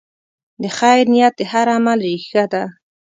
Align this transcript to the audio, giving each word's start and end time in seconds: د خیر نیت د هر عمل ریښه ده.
د 0.61 0.63
خیر 0.77 1.03
نیت 1.13 1.33
د 1.37 1.41
هر 1.51 1.67
عمل 1.75 1.99
ریښه 2.07 2.45
ده. 2.53 2.63